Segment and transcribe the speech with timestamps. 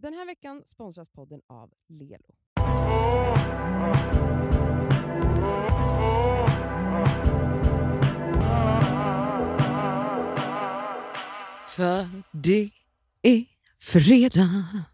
[0.00, 2.34] Den här veckan sponsras podden av Lelo.
[11.68, 12.70] För det
[13.22, 13.44] är
[13.80, 14.84] fredag.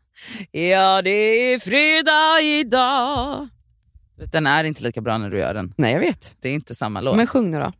[0.50, 3.48] Ja, det är fredag idag.
[4.32, 5.74] Den är inte lika bra när du gör den.
[5.76, 6.36] Nej, jag vet.
[6.40, 7.16] Det är inte samma låt.
[7.16, 7.72] Men sjung nu då.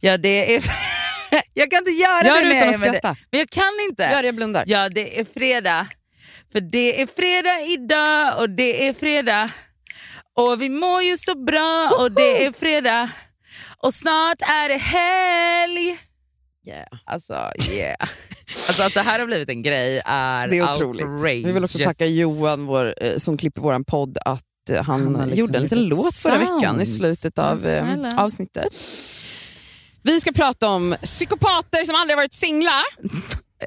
[0.00, 0.64] Ja, det är...
[1.54, 3.16] jag kan inte göra Gör det utan att skratta.
[3.30, 4.02] Men jag kan inte.
[4.02, 4.64] Gör det, jag blundar.
[4.66, 5.86] Ja, det är fredag.
[6.52, 9.48] För det är fredag idag och det är fredag.
[10.36, 13.10] Och vi mår ju så bra och det är fredag.
[13.82, 15.98] Och snart är det helg.
[16.66, 16.86] Yeah.
[17.04, 17.96] Alltså, yeah.
[18.68, 21.04] Alltså att det här har blivit en grej är, Det är otroligt.
[21.04, 21.46] outrageous.
[21.46, 25.12] Vi vill också tacka Johan vår, eh, som klipper vår podd att eh, han, Han
[25.12, 28.68] liksom gjorde en liten lite låt förra veckan i slutet av eh, avsnittet.
[30.02, 32.82] Vi ska prata om psykopater som aldrig varit singlar.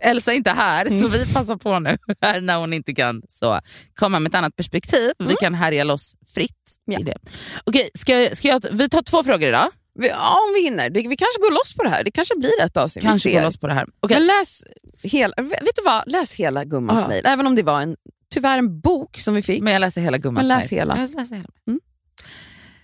[0.01, 1.11] Elsa är inte här, så Mm.
[1.11, 1.97] vi passar på nu
[2.41, 3.59] när hon inte kan så
[3.95, 5.11] komma med ett annat perspektiv.
[5.19, 6.51] Vi kan härja loss fritt
[6.87, 6.93] Mm.
[6.93, 6.99] Ja.
[6.99, 7.17] i det.
[7.63, 9.67] Okej, ska, ska jag, vi tar två frågor idag.
[9.99, 10.89] Ja, om vi hinner.
[10.89, 12.03] Vi kanske går loss på det här.
[12.03, 13.03] Det kanske blir ett avsnitt.
[13.03, 13.45] Kanske vi gå ser.
[13.45, 13.87] loss på det här.
[13.99, 14.17] Okej.
[14.17, 14.63] Men läs
[15.03, 16.11] hela, vet du vad?
[16.11, 17.07] Läs hela gummans Ja.
[17.07, 17.25] mejl.
[17.25, 17.95] Även om det var en,
[18.33, 19.61] tyvärr en bok som vi fick.
[19.61, 20.67] Men jag läser hela gummans mejl.
[20.69, 20.97] hela.
[20.97, 21.49] Jag läser hela.
[21.67, 21.79] Mm.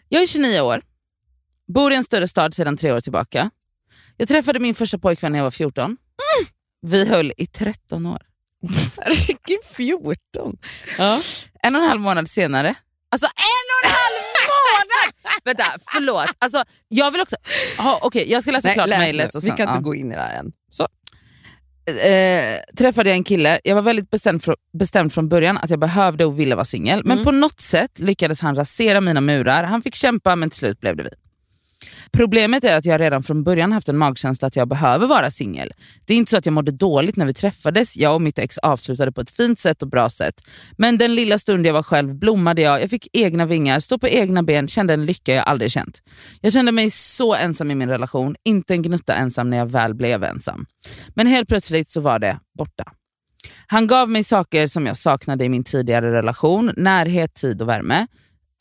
[0.09, 0.81] Jag är 29 år,
[1.74, 3.50] bor i en större stad sedan tre år tillbaka.
[4.18, 5.86] Jag träffade min första pojkvän när jag var 14.
[5.86, 5.98] Mm.
[6.81, 8.22] Vi höll i 13 år.
[9.02, 10.58] Herregud, 14.
[10.97, 11.19] Ja.
[11.64, 12.75] En och en halv månad senare,
[13.11, 15.42] alltså en och en halv månad!
[15.45, 16.25] Vänta, förlåt.
[16.39, 17.36] Alltså, jag vill också...
[17.78, 19.36] Ha, Okej, jag ska läsa klart läs mejlet.
[19.36, 19.80] Vi kan inte ja.
[19.80, 20.52] gå in i det här än.
[20.72, 20.88] Så.
[21.92, 25.80] eh, träffade jag en kille, jag var väldigt bestämd, fr- bestämd från början att jag
[25.80, 27.02] behövde och ville vara singel.
[27.03, 27.23] Men Mm.
[27.25, 29.64] på något sätt lyckades han rasera mina murar.
[29.64, 31.09] Han fick kämpa men till slut blev det vi.
[32.11, 35.73] Problemet är att jag redan från början haft en magkänsla att jag behöver vara singel.
[36.05, 38.58] Det är inte så att jag mådde dåligt när vi träffades, jag och mitt ex
[38.58, 40.35] avslutade på ett fint sätt och bra sätt.
[40.78, 44.08] Men den lilla stund jag var själv blommade jag, jag fick egna vingar, stod på
[44.08, 46.02] egna ben, kände en lycka jag aldrig känt.
[46.41, 49.94] Jag kände mig så ensam i min relation, inte en gnutta ensam när jag väl
[49.94, 50.66] blev ensam.
[51.09, 52.84] Men helt plötsligt så var det borta.
[53.67, 58.07] Han gav mig saker som jag saknade i min tidigare relation, närhet, tid och värme.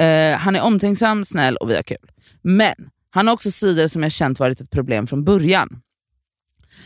[0.02, 2.10] Uh, han är omtänksam, snäll och vi har kul.
[2.42, 2.74] Men
[3.16, 5.82] han har också sidor som jag känt varit ett problem från början.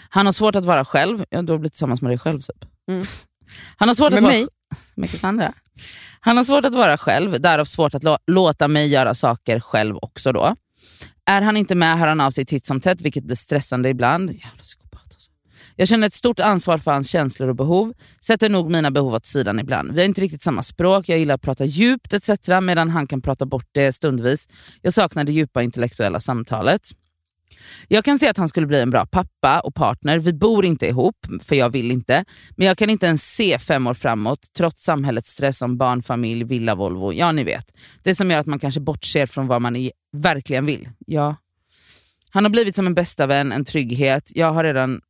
[0.08, 2.64] Han har svårt att vara själv, ja, du har blivit tillsammans med dig själv typ.
[2.88, 3.02] Mm.
[3.76, 4.46] Han har svårt Med att vara mig?
[4.94, 5.52] med Cassandra.
[6.20, 9.96] Han har svårt att vara själv, därav svårt att lå- låta mig göra saker själv
[9.96, 10.56] också då.
[11.26, 14.30] Är han inte med hör han av sig titt som tätt, vilket blir stressande ibland.
[14.30, 14.50] Jävla.
[15.76, 19.26] Jag känner ett stort ansvar för hans känslor och behov, sätter nog mina behov åt
[19.26, 19.92] sidan ibland.
[19.92, 22.30] Vi har inte riktigt samma språk, jag gillar att prata djupt etc.
[22.62, 24.48] medan han kan prata bort det stundvis.
[24.82, 26.90] Jag saknar det djupa intellektuella samtalet.
[27.88, 30.18] Jag kan se att han skulle bli en bra pappa och partner.
[30.18, 32.24] Vi bor inte ihop, för jag vill inte.
[32.56, 36.44] Men jag kan inte ens se fem år framåt, trots samhällets stress om barn, familj,
[36.44, 37.12] villa, Volvo.
[37.12, 37.74] Ja, ni vet.
[38.02, 40.88] Det som gör att man kanske bortser från vad man verkligen vill.
[41.06, 41.36] Ja.
[42.30, 44.30] Han har blivit som en bästa vän, en trygghet.
[44.34, 45.00] Jag har redan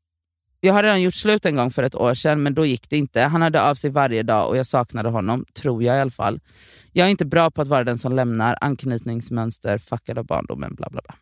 [0.61, 2.97] jag har redan gjort slut en gång för ett år sedan, men då gick det
[2.97, 3.21] inte.
[3.21, 6.41] Han hörde av sig varje dag och jag saknade honom, tror jag i alla fall.
[6.93, 10.89] Jag är inte bra på att vara den som lämnar, anknytningsmönster, fuckad av barndomen, bla
[10.91, 11.15] bla bla.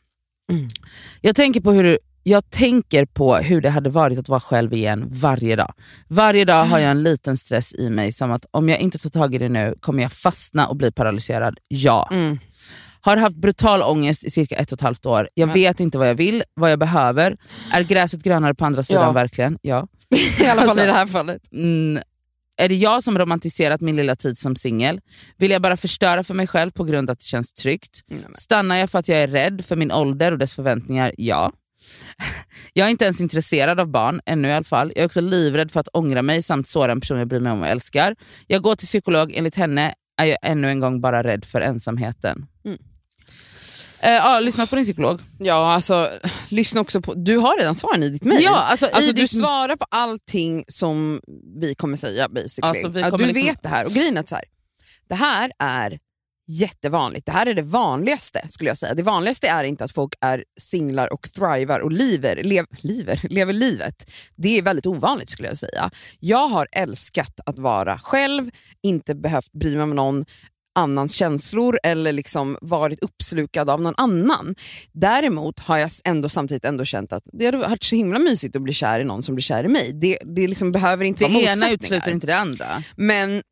[1.20, 5.08] Jag tänker på hur jag tänker på hur det hade varit att vara själv igen
[5.10, 5.74] varje dag.
[6.08, 9.10] Varje dag har jag en liten stress i mig som att om jag inte tar
[9.10, 11.58] tag i det nu kommer jag fastna och bli paralyserad.
[11.68, 12.08] Ja.
[12.12, 12.38] Mm.
[13.00, 15.28] Har haft brutal ångest i cirka ett och ett halvt år.
[15.34, 17.36] Jag Men- vet inte vad jag vill, vad jag behöver.
[17.72, 19.12] Är gräset grönare på andra sidan Ja.
[19.12, 19.58] verkligen?
[19.62, 19.88] Ja.
[20.40, 21.42] I alla fall Alltså- i det här fallet.
[21.52, 22.02] Mm,
[22.56, 25.00] är det jag som romantiserat min lilla tid som singel?
[25.36, 28.00] Vill jag bara förstöra för mig själv på grund av att det känns tryggt?
[28.08, 31.12] Men- Stannar jag för att jag är rädd för min ålder och dess förväntningar?
[31.16, 31.52] Ja.
[32.72, 34.92] Jag är inte ens intresserad av barn, ännu i alla fall.
[34.94, 37.52] Jag är också livrädd för att ångra mig samt såra en person jag bryr mig
[37.52, 38.16] om och älskar.
[38.46, 42.46] Jag går till psykolog, enligt henne är jag ännu en gång bara rädd för ensamheten.
[42.64, 42.78] Mm.
[44.00, 45.20] Eh, ja, lyssna på din psykolog.
[45.38, 46.10] Ja, alltså,
[46.48, 47.14] lyssna också på...
[47.14, 48.42] Du har redan svaren i ditt mejl.
[48.42, 51.20] Ja, alltså, Alltså, du ditt- svarar på allting som
[51.60, 52.68] vi kommer säga basically.
[52.70, 53.84] Alltså, kommer du liksom- vet det här.
[53.84, 54.44] Och grejen är så här,
[55.08, 55.98] det här är
[56.50, 57.26] jättevanligt.
[57.26, 58.94] Det här är det vanligaste skulle jag säga.
[58.94, 63.52] Det vanligaste är inte att folk är singlar och thrivar och lever, lev, lever, lever
[63.52, 64.10] livet.
[64.36, 65.90] Det är väldigt ovanligt skulle jag säga.
[66.20, 68.50] Jag har älskat att vara själv,
[68.82, 70.24] inte behövt bry mig om någon
[70.78, 74.54] annans känslor eller liksom varit uppslukad av någon annan.
[74.92, 78.62] Däremot har jag ändå samtidigt ändå känt att det hade varit så himla mysigt att
[78.62, 79.92] bli kär i någon som blir kär i mig.
[79.92, 81.74] Det, det liksom behöver inte Det vara ena motsättningar.
[81.74, 82.66] utesluter inte det andra.
[82.96, 83.42] Men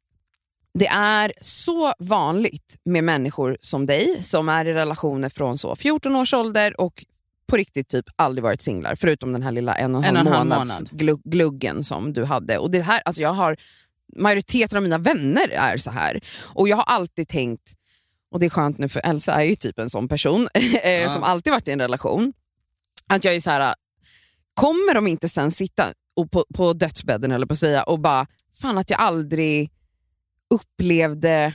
[0.78, 6.16] det är så vanligt med människor som dig som är i relationer från så 14
[6.16, 7.04] års ålder och
[7.50, 10.48] på riktigt typ aldrig varit singlar förutom den här lilla en och en, En halv
[10.48, 10.92] månads månad.
[11.00, 12.58] glu- gluggen som du hade.
[12.58, 13.56] Och det här, alltså jag har
[14.16, 16.20] majoriteten av mina vänner är så här.
[16.42, 17.72] Och jag har alltid tänkt,
[18.30, 21.14] och det är skönt nu för Elsa är ju typ en sån person eh, Ja.
[21.14, 22.32] som alltid varit i en relation,
[23.08, 23.74] att jag är så här,
[24.54, 25.84] kommer de inte sen sitta
[26.16, 28.26] och på, på dödsbädden eller på säga och bara,
[28.60, 29.70] fan att jag aldrig
[30.54, 31.52] upplevde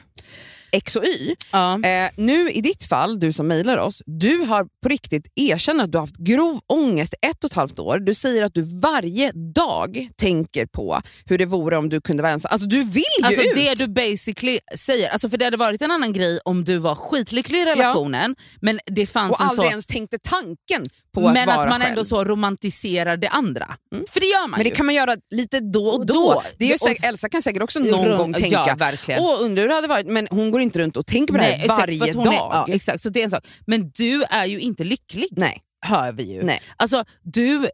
[0.71, 1.35] X och Y.
[1.51, 1.73] Ja.
[1.83, 5.91] Eh, nu i ditt fall, du som mejlar oss, du har på riktigt erkänt att
[5.91, 7.99] du har haft grov ångest i ett och ett halvt år.
[7.99, 12.31] Du säger att du varje dag tänker på hur det vore om du kunde vara
[12.33, 12.49] ensam.
[12.51, 13.55] Alltså du vill ju Alltså ut!
[13.55, 16.95] det du basically säger, alltså för det hade varit en annan grej om du var
[16.95, 21.33] skitlycklig i relationen men det fanns och en aldrig så, ens tänkte tanken på att
[21.33, 21.89] men vara att man själv.
[21.91, 23.67] ändå så romantiserar det andra.
[24.11, 24.75] För det gör man Men det ju.
[24.75, 26.13] kan man göra lite då och Och då.
[26.13, 26.43] då.
[26.57, 29.21] Det är ju Och- säkert, Elsa kan säkert också någon Runt- gång ja, tänka, verkligen.
[29.23, 31.45] åh undrar hur det hade varit, men hon går inte runt och tänker på det
[31.45, 32.33] här exakt, varje hon dag.
[32.33, 33.47] Är, ja, exakt, så det är en sak.
[33.67, 35.61] Men du är ju inte lycklig, Nej.
[35.85, 36.43] hör vi ju.
[36.43, 36.61] Nej.
[36.75, 37.69] Alltså, du,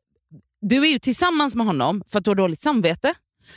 [0.62, 3.14] du är ju tillsammans med honom för att du har dåligt samvete.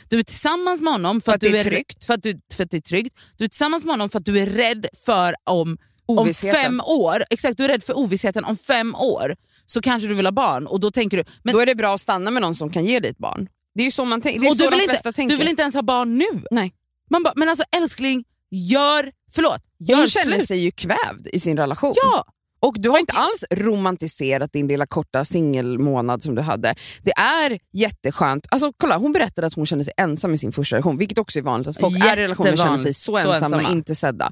[0.09, 2.05] Du är tillsammans med honom för, För att du det är tryggt.
[2.05, 3.19] För att, du, för att det är tryggt.
[3.37, 7.23] Du är tillsammans med honom för att du är rädd för om, om fem år,
[7.29, 9.35] exakt du är rädd för ovissheten om fem år
[9.65, 11.93] så kanske du vill ha barn och då tänker du, men Då är det bra
[11.93, 13.47] att stanna med någon som kan ge dig ett barn.
[13.75, 14.41] Det är ju så, man tänker.
[14.41, 15.35] Det är så du, de vill flesta inte, tänker.
[15.35, 16.43] du vill inte ens ha barn nu.
[16.51, 16.73] Nej.
[17.09, 20.47] Man bara, men alltså älskling, gör, förlåt, gör Hon känner slut.
[20.47, 21.93] sig ju kvävd i sin relation.
[21.95, 22.25] Ja,
[22.59, 26.75] Och du har inte alls romantiserat din lilla korta singelmånad som du hade.
[27.03, 28.47] Det är jätteskönt.
[28.51, 31.39] Alltså, kolla, hon berättade att hon kände sig ensam i sin första relation, vilket också
[31.39, 31.67] är vanligt.
[31.67, 33.11] Att folk är i relationer känner sig så.
[33.11, 33.71] Så ensamma, ensamma.
[33.71, 34.31] inte sedda.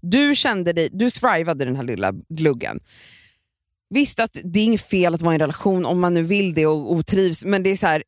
[0.00, 2.80] Du kände dig, du thrivade den här lilla gluggen.
[3.94, 6.54] Visst att det är inget fel att vara i en relation om man nu vill
[6.54, 8.02] det och, och trivs, men det är så här,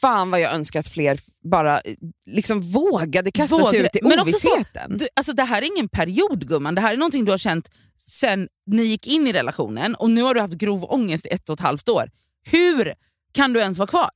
[0.00, 1.18] fan vad jag önskar att fler
[1.50, 1.94] bara eh,
[2.26, 3.78] liksom vågade kasta sig Vågade.
[3.88, 4.98] ut i Men också så- ovissheten.
[4.98, 7.70] Du, alltså det här är ingen period gumman, det här är någonting du har känt
[7.98, 11.48] sen ni gick in i relationen och nu har du haft grov ångest i ett
[11.48, 12.10] och ett halvt år.
[12.44, 12.94] Hur
[13.34, 14.10] kan du ens vara kvar?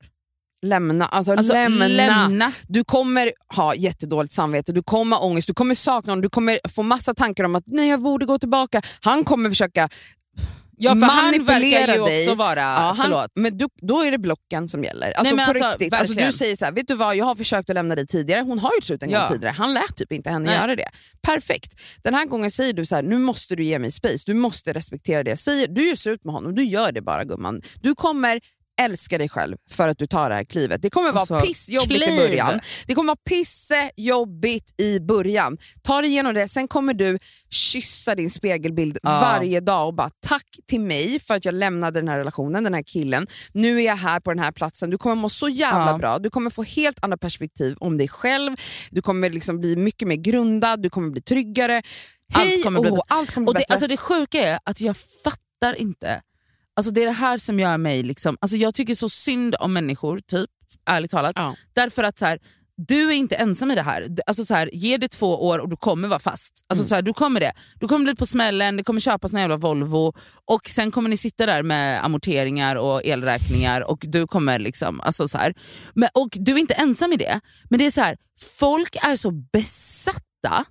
[0.61, 1.87] Lämna, alltså, Alltså, lämna.
[1.87, 2.51] lämna.
[2.67, 6.59] Du kommer ha jättedåligt samvete, du kommer ha ångest, du kommer sakna honom, du kommer
[6.69, 8.81] få massa tankar om att nej jag borde gå tillbaka.
[9.01, 9.89] Han kommer försöka
[10.79, 12.21] Ja för han manipulera verkar ju dig.
[12.27, 15.11] också vara, Ja, han, men du, då är det blocken som gäller.
[15.11, 15.93] Alltså Nej, på alltså, riktigt.
[15.93, 18.41] Alltså, du säger så här, vet du vad, jag har försökt att lämna dig tidigare,
[18.41, 19.19] hon har gjort slut en Ja.
[19.19, 20.55] gång tidigare, han lät typ inte henne Nej.
[20.59, 20.89] göra det.
[21.21, 21.73] Perfekt.
[22.03, 24.73] Den här gången säger du så här, nu måste du ge mig space, du måste
[24.73, 25.67] respektera det jag säger.
[25.67, 27.61] Du gör slut med honom, du gör det bara gumman.
[27.81, 28.39] Du kommer
[28.81, 30.81] älska dig själv för att du tar det här klivet.
[30.81, 32.13] Det kommer vara Alltså, pissjobbigt kliv.
[32.19, 32.59] i början.
[32.87, 35.57] Det kommer vara pissejobbigt i början.
[35.81, 37.19] Ta dig igenom det, sen kommer du
[37.49, 39.09] kyssa din spegelbild Ja.
[39.09, 42.73] varje dag och bara tack till mig för att jag lämnade den här relationen, den
[42.73, 43.27] här killen.
[43.53, 44.89] Nu är jag här på den här platsen.
[44.89, 45.97] Du kommer må så jävla Ja.
[45.97, 46.19] bra.
[46.19, 48.55] Du kommer få helt andra perspektiv om dig själv.
[48.91, 51.81] Du kommer liksom bli mycket mer grundad, du kommer bli tryggare.
[52.33, 53.73] Allt Hej kommer bli hå, allt kommer bli Och det, bättre.
[53.73, 56.21] alltså det sjuka är att jag fattar inte.
[56.77, 58.03] Alltså det är det här som gör mig...
[58.03, 60.49] Liksom, alltså jag tycker så synd om människor, typ,
[60.85, 61.33] ärligt talat.
[61.35, 61.55] Ja.
[61.73, 62.39] Därför att så här,
[62.87, 64.07] du är inte ensam i det här.
[64.27, 64.69] Alltså så här.
[64.73, 66.53] Ge det två år och du kommer vara fast.
[66.69, 66.87] Alltså Mm.
[66.89, 67.51] så här, du kommer det.
[67.79, 70.13] Du kommer bli på smällen, det kommer köpas en jävla Volvo
[70.45, 75.01] och sen kommer ni sitta där med amorteringar och elräkningar och du kommer liksom...
[75.01, 75.53] Alltså så här.
[75.93, 77.39] Men, och du är inte ensam i det.
[77.69, 78.17] Men det är så här,
[78.59, 80.65] folk är så besatta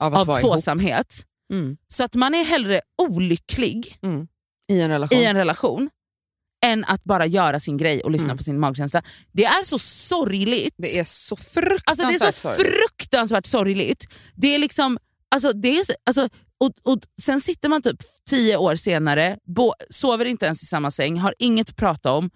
[0.00, 0.40] av att av ihop.
[0.40, 1.22] tvåsamhet
[1.52, 1.76] Mm.
[1.88, 4.26] så att man är hellre olycklig Mm.
[4.68, 5.18] I en relation.
[5.18, 5.90] i en relation
[6.64, 8.36] än att bara göra sin grej och lyssna Mm.
[8.36, 9.02] på sin magkänsla.
[9.32, 10.74] Det är så sorgligt.
[10.78, 12.66] Det är så fruktansvärt alltså det är så sorgligt.
[12.76, 14.04] fruktansvärt sorgligt.
[14.34, 14.98] Det är liksom,
[15.30, 16.28] alltså det är, så- alltså,
[16.58, 17.96] och, och sen sitter man typ
[18.30, 22.30] tio år senare, bo, sover inte ens i samma säng, har inget att prata om,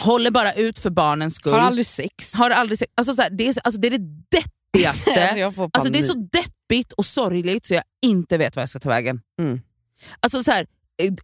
[0.00, 1.52] håller bara ut för barnens skull.
[1.52, 2.34] Har aldrig sex.
[2.34, 5.10] har aldrig se- alltså, så här, det, är, så- alltså, det är det deppigaste.
[5.44, 8.80] Alltså, Alltså det är så deppigt och sorgligt så jag inte vet vad jag ska
[8.80, 9.20] ta vägen.
[9.40, 9.60] Mm.
[10.20, 10.66] Alltså så här,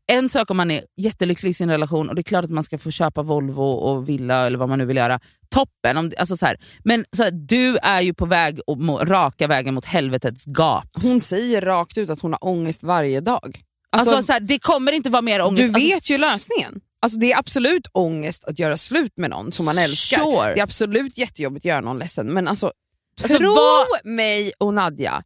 [0.06, 2.62] en sak om man är jättelycklig i sin relation och det är klart att man
[2.64, 5.20] ska få köpa Volvo och villa eller vad man nu vill göra.
[5.48, 5.96] Toppen!
[5.96, 9.74] Om, alltså så här, men så här, du är ju på väg och raka vägen
[9.74, 10.84] mot helvetets gap.
[11.02, 13.60] Hon säger rakt ut att hon har ångest varje dag.
[13.92, 15.62] Alltså, Alltså, så här, det kommer inte vara mer ångest.
[15.62, 16.80] du Alltså, vet ju lösningen.
[17.02, 20.18] Alltså, det är absolut ångest att göra slut med någon som man älskar.
[20.18, 20.54] Sure.
[20.54, 22.26] Det är absolut jättejobbigt att göra någon ledsen.
[22.26, 22.72] Men alltså,
[23.22, 25.22] Alltså, tro vad- mig och Nadja,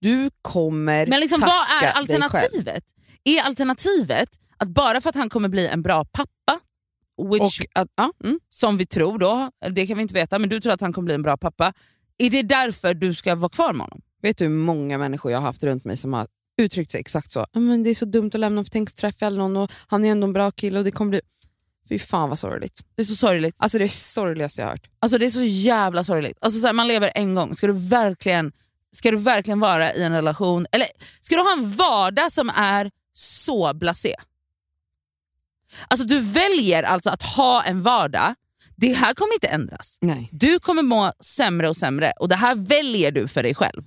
[0.00, 2.84] du kommer men liksom, tacka vad är alternativet?
[3.28, 6.60] Är alternativet att bara för att han kommer bli en bra pappa,
[7.32, 8.40] which Och att, ja, mm.
[8.48, 11.04] som vi tror då, det kan vi inte veta, men du tror att han kommer
[11.06, 11.72] bli en bra pappa.
[12.18, 14.00] Är det därför du ska vara kvar med honom?
[14.22, 16.26] Vet du hur många människor jag har haft runt mig som har
[16.58, 17.46] uttryckt sig exakt så?
[17.52, 19.56] "Ja, Men det är så dumt att lämna honom för tänk så träffar jag någon
[19.56, 21.20] och han är ändå en bra kille och det kommer bli...
[21.88, 22.84] Fy fan vad sorgligt.
[22.94, 23.56] Det är så sorgligt.
[23.58, 24.90] Alltså det är sorgligaste jag har hört.
[25.00, 26.38] Alltså det är så jävla sorgligt.
[26.40, 28.52] Alltså så här, man lever en gång, ska du verkligen
[28.90, 30.86] Ska du verkligen vara i en relation, eller
[31.20, 34.14] ska du ha en vardag som är så blasé?
[35.88, 38.34] Alltså du väljer alltså att ha en vardag
[38.76, 39.98] Det här kommer inte ändras.
[40.00, 40.28] Nej.
[40.32, 43.82] Du kommer må sämre och sämre och det här väljer du för dig själv.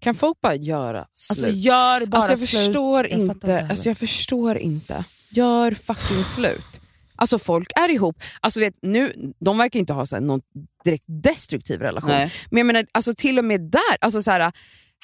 [0.00, 1.30] Kan folk bara göra slut?
[1.30, 2.50] Alltså gör bara Alltså jag slut.
[2.60, 3.70] förstår Jag inte, heller.
[3.70, 5.04] alltså jag förstår inte.
[5.30, 6.80] Gör fucking slut.
[7.16, 10.40] Alltså folk är ihop, alltså vet, nu, de verkar inte ha så här, någon
[10.84, 12.10] direkt destruktiv relation.
[12.10, 12.32] Nej.
[12.50, 14.52] Men jag menar, alltså till och med där, alltså så här,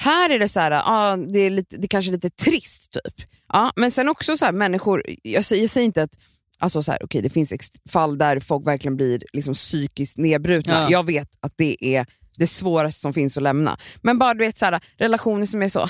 [0.00, 3.28] här är det så här, ah, det, är lite, det kanske är lite trist typ.
[3.48, 6.18] Ja, men sen också så här, människor, jag säger, jag säger inte att
[6.62, 7.52] Alltså så här, okay, det finns
[7.90, 10.72] fall där folk verkligen blir liksom psykiskt nedbrutna.
[10.72, 10.86] Ja.
[10.90, 13.78] Jag vet att det är det svåraste som finns att lämna.
[14.02, 15.88] Men bara du vet så här, relationer som är så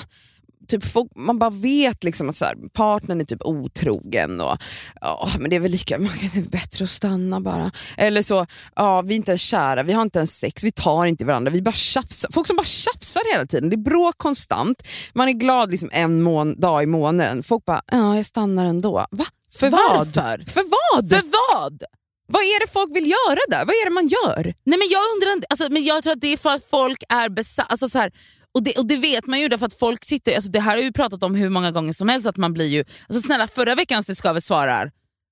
[0.67, 4.57] Typ folk, man bara vet liksom att så här, partnern är typ otrogen och
[5.01, 5.97] ja, men det är väl lika
[6.33, 7.71] det är bättre att stanna bara.
[7.97, 11.05] Eller så, ja, vi är inte ens kära, vi har inte ens sex, vi tar
[11.05, 12.29] inte varandra, vi bara tjafsar.
[12.33, 16.21] Folk som bara tjafsar hela tiden, det är bråk konstant, man är glad liksom en
[16.21, 17.43] mån, dag i månaden.
[17.43, 19.05] Folk bara, ja jag stannar ändå.
[19.11, 19.25] Va?
[19.55, 19.97] För vad?
[19.97, 20.43] Varför?
[20.51, 21.09] För vad?
[21.09, 21.21] För
[21.53, 21.83] vad?
[22.27, 23.65] Vad är det folk vill göra där?
[23.65, 24.43] Vad är det man gör?
[24.43, 27.29] Nej men jag undrar alltså, men jag tror att det är för att folk är
[27.29, 27.67] besatta.
[27.69, 28.11] Alltså, så här,
[28.53, 30.83] och, det, och det vet man ju därför att folk sitter, alltså, det här har
[30.83, 33.75] ju pratat om hur många gånger som helst, att man blir ju, alltså snälla förra
[33.75, 34.91] veckans Det ska väl svarar,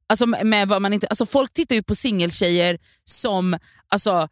[0.10, 3.58] alltså, med vad man inte, alltså, folk tittar ju på singeltjejer som
[3.88, 4.28] alltså,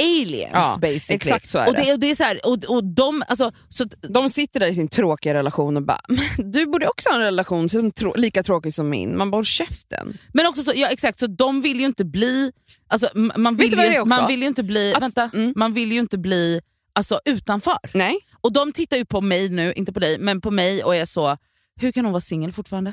[0.00, 1.16] aliens Ja, basically.
[1.16, 1.82] exakt så är och det.
[1.82, 1.92] det.
[1.92, 4.88] Och det är så här, och, och de, alltså, så, De sitter där i sin
[4.88, 8.74] tråkiga relation och bara, "Men du borde också ha en relation som trå- lika tråkig
[8.74, 9.18] som min.
[9.18, 10.18] Man bara, käften.
[10.32, 12.52] men också så, ja, exakt, så de vill ju inte bli,
[12.88, 15.52] alltså, man, vill ju, man vill ju inte bli, Att- vänta, mm.
[15.56, 16.60] man vill ju inte bli
[16.96, 17.78] alltså, utanför.
[17.94, 18.16] Nej.
[18.40, 21.04] Och de tittar ju på mig nu, inte på dig, men på mig och är
[21.04, 21.36] så,
[21.80, 22.92] hur kan hon vara singel fortfarande?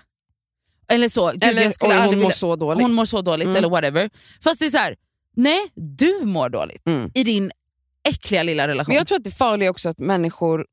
[0.87, 2.81] Eller så, gud, Eller jag skulle hon aldrig mår vilja- så dåligt.
[2.81, 3.57] hon mår så dåligt Mm.
[3.57, 4.09] eller whatever.
[4.43, 4.95] Fast det är så här,
[5.35, 7.11] nej du mår dåligt Mm.
[7.15, 7.51] i din
[8.09, 8.91] äckliga lilla relation.
[8.91, 10.65] Men jag tror att det farliga också att människor,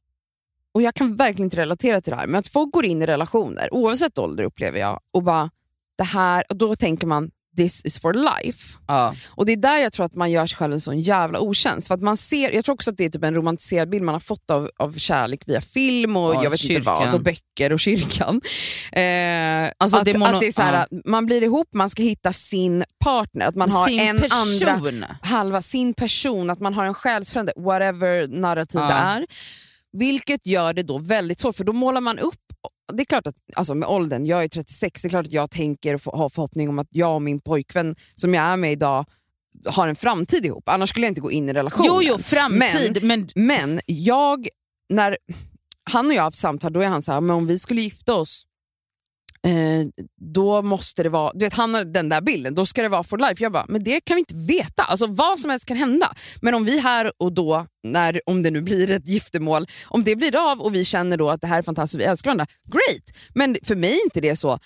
[0.75, 3.07] och jag kan verkligen inte relatera till det här, men att folk går in i
[3.07, 5.51] relationer, oavsett ålder upplever jag, och bara,
[5.97, 8.79] det här, och då tänker man this is for life.
[8.87, 9.15] ja.
[9.29, 11.87] Och det är där jag tror att man gör sig själv en sån jävla otjänst.
[11.89, 14.15] För att man ser, jag tror också att det är typ en romantiserad bild man
[14.15, 17.73] har fått av, av kärlek via film och Ja, jag vet inte vad, och böcker
[17.73, 18.41] och kyrkan.
[18.93, 22.03] Eh, Alltså, att, det mono- att det är så här, man blir ihop, man ska
[22.03, 24.69] hitta sin partner, att man har Sin en person.
[24.69, 29.27] andra halva, sin person, att man har en själsfrände, whatever narrativ det är.
[29.93, 32.35] Vilket gör det då väldigt svårt, för då målar man upp
[32.93, 35.51] det är klart att alltså med åldern, jag är 36, det är klart att jag
[35.51, 39.05] tänker och har förhoppning om att jag och min pojkvän som jag är med idag
[39.67, 40.69] har en framtid ihop.
[40.69, 41.87] Annars skulle jag inte gå in i relationen.
[41.87, 43.03] Jo, jo, framtid.
[43.03, 44.49] Men, Men jag,
[44.89, 45.17] när
[45.91, 47.81] han och jag har haft samtal, då är han så här, men om vi skulle
[47.81, 48.47] gifta oss,
[49.47, 52.89] eh, då måste det vara, du vet han har den där bilden, då ska det
[52.89, 53.43] vara for life.
[53.43, 56.13] Jag bara, men det kan vi inte veta, alltså vad som helst kan hända.
[56.43, 60.17] Men om vi här och då, när, om det nu blir ett giftermål, om det
[60.17, 63.17] blir av och vi känner då att det här är fantastiskt, vi älskar varandra, great.
[63.35, 64.59] Men för mig är inte det så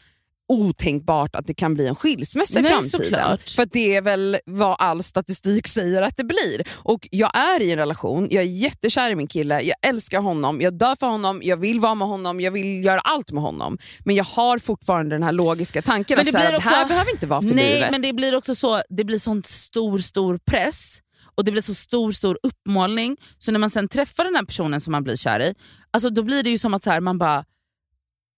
[0.48, 3.00] otänkbart att det kan bli en skilsmässa i Nej, framtiden.
[3.04, 3.48] såklart.
[3.50, 6.62] För att det är väl vad all statistik säger att det blir.
[6.72, 10.60] Och jag är i en relation, jag är jättekär i min kille, jag älskar honom,
[10.60, 13.78] jag dör för honom, jag vill vara med honom, jag vill göra allt med honom.
[14.04, 16.68] Men jag har fortfarande den här logiska tanken Men att det här, blir att det
[16.70, 17.90] här också- behöver inte vara för nej, livet.
[17.90, 20.98] men det blir också så, det blir sån stor, stor press
[21.36, 23.16] och det blir så stor, stor uppmålning.
[23.38, 25.54] Så när man sen träffar den här personen som man blir kär i,
[25.90, 27.44] alltså då blir det ju som att så här, man bara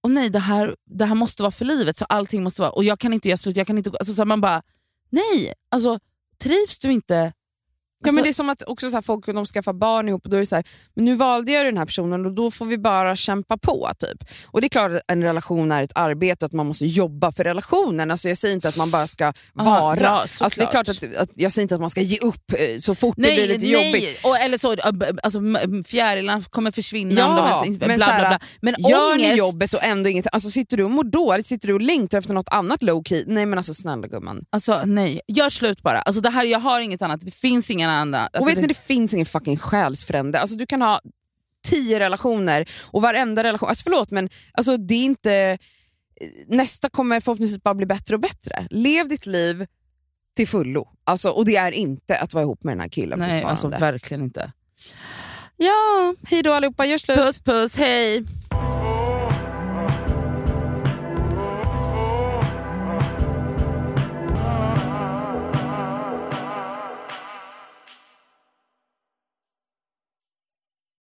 [0.06, 2.70] Åh nej, det här, det här måste vara för livet, så allting måste vara...
[2.72, 3.90] Och jag kan inte göra slut, jag kan inte...
[3.90, 4.62] gå- Alltså så man bara,
[5.10, 5.98] nej, alltså
[6.38, 7.32] trivs du inte...
[7.98, 10.24] Ja, Alltså, men det är som att också så här, folk de skaffar barn ihop
[10.24, 12.50] och då är det så här, men nu valde jag den här personen och då
[12.50, 13.88] får vi bara kämpa på.
[13.98, 14.28] typ.
[14.46, 17.32] Och Det är klart att en relation är ett arbete och att man måste jobba
[17.32, 18.10] för relationen.
[18.10, 20.00] Alltså, jag säger inte att man bara ska vara.
[20.00, 20.10] ja,
[20.40, 22.78] alltså, det är klart att, att, jag säger inte att man ska ge upp eh,
[22.80, 23.86] så fort det Nej, blir lite nej.
[23.86, 24.24] jobbigt.
[24.24, 24.76] Och, eller så,
[25.22, 25.40] alltså,
[25.86, 27.14] fjärilarna kommer försvinna.
[27.14, 27.36] Ja, om
[27.72, 28.40] de bla, men bla, här, bla.
[28.60, 31.74] men Gör ni jobbet och ändå inget, alltså sitter du och mår dåligt, sitter du
[31.74, 33.24] och längtar efter något annat low key?
[33.26, 34.44] Nej men alltså snälla gumman.
[34.50, 36.00] Alltså nej, gör slut bara.
[36.00, 38.20] Alltså, det här, jag har inget annat, det finns ingen annan.
[38.20, 40.40] Alltså, och vet det, ni, det finns ingen fucking själsfrände.
[40.40, 41.00] Alltså, du kan ha
[41.68, 45.58] tio relationer och varenda relation, alltså förlåt men alltså, det är inte,
[46.46, 48.66] nästa kommer förhoppningsvis bara bli bättre och bättre.
[48.70, 49.66] Lev ditt liv
[50.36, 50.88] till fullo.
[51.04, 54.22] Alltså, och det är inte att vara ihop med den här killen nej, alltså verkligen
[54.22, 54.52] inte.
[55.56, 57.18] Ja, Hej då allihopa, gör slut.
[57.18, 58.24] puss puss, hej.